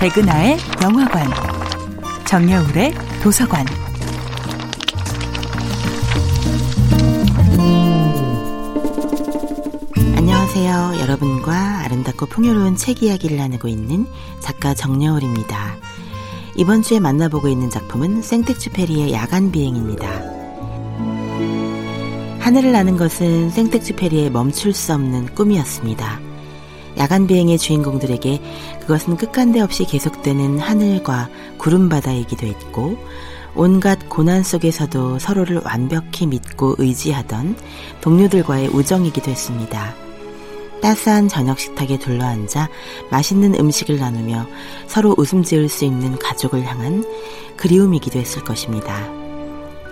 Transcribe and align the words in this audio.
백은하의 0.00 0.56
영화관, 0.82 1.28
정여울의 2.26 2.94
도서관. 3.22 3.66
안녕하세요. 10.16 11.00
여러분과 11.00 11.80
아름답고 11.84 12.26
풍요로운 12.26 12.76
책 12.76 13.02
이야기를 13.02 13.36
나누고 13.36 13.68
있는 13.68 14.06
작가 14.40 14.72
정여울입니다. 14.72 15.76
이번 16.56 16.80
주에 16.80 16.98
만나보고 16.98 17.48
있는 17.48 17.68
작품은 17.68 18.22
생텍쥐페리의 18.22 19.12
야간 19.12 19.52
비행입니다. 19.52 20.08
하늘을 22.38 22.72
나는 22.72 22.96
것은 22.96 23.50
생텍쥐페리의 23.50 24.30
멈출 24.30 24.72
수 24.72 24.94
없는 24.94 25.34
꿈이었습니다. 25.34 26.29
야간 26.98 27.26
비행의 27.26 27.58
주인공들에게 27.58 28.40
그것은 28.80 29.16
끝간데 29.16 29.60
없이 29.60 29.84
계속되는 29.84 30.58
하늘과 30.58 31.28
구름 31.58 31.88
바다이기도 31.88 32.46
했고 32.46 32.96
온갖 33.54 34.08
고난 34.08 34.42
속에서도 34.42 35.18
서로를 35.18 35.60
완벽히 35.64 36.26
믿고 36.26 36.76
의지하던 36.78 37.56
동료들과의 38.00 38.68
우정이기도 38.68 39.30
했습니다. 39.30 39.94
따스한 40.80 41.28
저녁 41.28 41.58
식탁에 41.58 41.98
둘러앉아 41.98 42.68
맛있는 43.10 43.54
음식을 43.54 43.98
나누며 43.98 44.46
서로 44.86 45.14
웃음 45.18 45.42
지을 45.42 45.68
수 45.68 45.84
있는 45.84 46.16
가족을 46.18 46.64
향한 46.64 47.04
그리움이기도 47.56 48.18
했을 48.18 48.42
것입니다. 48.44 49.19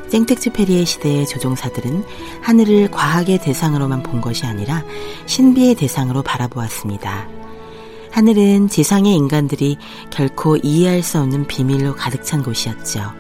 생텍쥐페리의 0.09 0.87
시대의 0.87 1.27
조종사들은 1.27 2.05
하늘을 2.43 2.91
과학의 2.91 3.39
대상으로만 3.39 4.03
본 4.03 4.21
것이 4.21 4.47
아니라 4.47 4.85
신비의 5.27 5.75
대상으로 5.77 6.23
바라보았습니다. 6.23 7.29
하늘은 8.11 8.69
지상의 8.69 9.15
인간들이 9.15 9.77
결코 10.10 10.57
이해할 10.57 11.02
수 11.02 11.21
없는 11.21 11.47
비밀로 11.47 11.95
가득 11.95 12.24
찬 12.24 12.43
곳이었죠. 12.43 13.13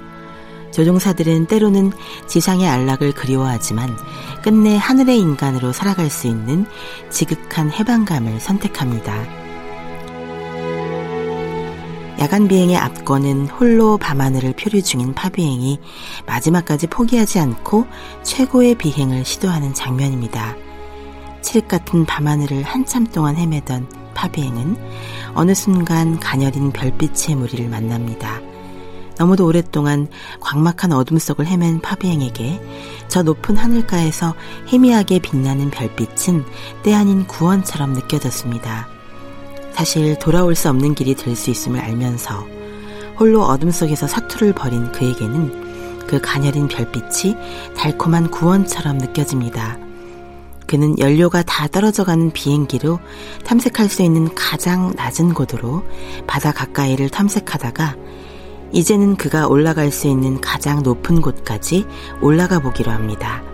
조종사들은 0.72 1.46
때로는 1.46 1.92
지상의 2.26 2.68
안락을 2.68 3.12
그리워하지만 3.12 3.96
끝내 4.42 4.76
하늘의 4.76 5.18
인간으로 5.18 5.72
살아갈 5.72 6.10
수 6.10 6.26
있는 6.26 6.66
지극한 7.10 7.70
해방감을 7.70 8.40
선택합니다. 8.40 9.47
야간 12.18 12.48
비행의 12.48 12.76
앞권은 12.76 13.46
홀로 13.46 13.96
밤하늘을 13.96 14.54
표류 14.54 14.82
중인 14.82 15.14
파비행이 15.14 15.78
마지막까지 16.26 16.88
포기하지 16.88 17.38
않고 17.38 17.86
최고의 18.24 18.74
비행을 18.74 19.24
시도하는 19.24 19.72
장면입니다. 19.72 20.56
칠흑 21.42 21.68
같은 21.68 22.04
밤하늘을 22.06 22.64
한참 22.64 23.06
동안 23.06 23.36
헤매던 23.36 23.88
파비행은 24.14 24.76
어느 25.34 25.54
순간 25.54 26.18
가녀린 26.18 26.72
별빛의 26.72 27.36
무리를 27.36 27.68
만납니다. 27.68 28.40
너무도 29.16 29.46
오랫동안 29.46 30.08
광막한 30.40 30.92
어둠 30.92 31.18
속을 31.18 31.46
헤맨 31.46 31.82
파비행에게 31.82 32.60
저 33.06 33.22
높은 33.22 33.56
하늘가에서 33.56 34.34
희미하게 34.66 35.20
빛나는 35.20 35.70
별빛은 35.70 36.44
때 36.82 36.94
아닌 36.94 37.28
구원처럼 37.28 37.92
느껴졌습니다. 37.92 38.97
사실 39.78 40.18
돌아올 40.18 40.56
수 40.56 40.68
없는 40.70 40.96
길이 40.96 41.14
될 41.14 41.36
수 41.36 41.50
있음을 41.50 41.78
알면서 41.78 42.44
홀로 43.16 43.44
어둠 43.44 43.70
속에서 43.70 44.08
사투를 44.08 44.52
벌인 44.52 44.90
그에게는 44.90 45.98
그 46.08 46.20
가녀린 46.20 46.66
별빛이 46.66 47.36
달콤한 47.76 48.32
구원처럼 48.32 48.98
느껴집니다. 48.98 49.78
그는 50.66 50.98
연료가 50.98 51.44
다 51.44 51.68
떨어져가는 51.68 52.32
비행기로 52.32 52.98
탐색할 53.44 53.88
수 53.88 54.02
있는 54.02 54.34
가장 54.34 54.92
낮은 54.96 55.32
고도로 55.32 55.84
바다 56.26 56.50
가까이를 56.50 57.08
탐색하다가 57.08 57.94
이제는 58.72 59.14
그가 59.14 59.46
올라갈 59.46 59.92
수 59.92 60.08
있는 60.08 60.40
가장 60.40 60.82
높은 60.82 61.20
곳까지 61.20 61.86
올라가 62.20 62.58
보기로 62.58 62.90
합니다. 62.90 63.44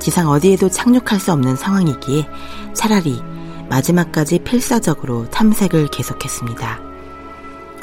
지상 0.00 0.28
어디에도 0.28 0.68
착륙할 0.68 1.18
수 1.18 1.32
없는 1.32 1.56
상황이기에 1.56 2.28
차라리 2.74 3.22
마지막까지 3.68 4.40
필사적으로 4.40 5.28
탐색을 5.30 5.88
계속했습니다. 5.88 6.80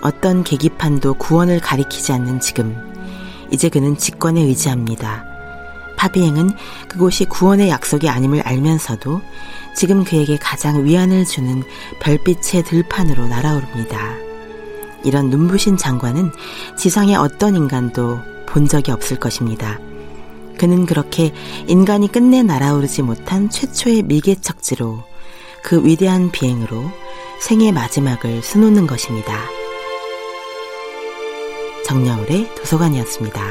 어떤 0.01 0.43
계기판도 0.43 1.15
구원을 1.15 1.59
가리키지 1.59 2.11
않는 2.11 2.39
지금, 2.39 2.75
이제 3.51 3.69
그는 3.69 3.97
직관에 3.97 4.41
의지합니다. 4.41 5.25
파비행은 5.95 6.51
그곳이 6.89 7.25
구원의 7.25 7.69
약속이 7.69 8.09
아님을 8.09 8.41
알면서도 8.41 9.21
지금 9.75 10.03
그에게 10.03 10.37
가장 10.37 10.83
위안을 10.83 11.25
주는 11.25 11.63
별빛의 12.01 12.63
들판으로 12.63 13.27
날아오릅니다. 13.27 14.15
이런 15.05 15.29
눈부신 15.29 15.77
장관은 15.77 16.31
지상의 16.77 17.15
어떤 17.15 17.55
인간도 17.55 18.19
본 18.45 18.67
적이 18.67 18.91
없을 18.91 19.19
것입니다. 19.19 19.79
그는 20.57 20.85
그렇게 20.85 21.33
인간이 21.67 22.11
끝내 22.11 22.43
날아오르지 22.43 23.01
못한 23.01 23.49
최초의 23.49 24.03
미개척지로 24.03 25.03
그 25.63 25.83
위대한 25.83 26.29
비행으로 26.29 26.91
생의 27.39 27.71
마지막을 27.71 28.43
수놓는 28.43 28.85
것입니다. 28.85 29.33
정여울의 31.85 32.53
도서관이었습니다. 32.55 33.41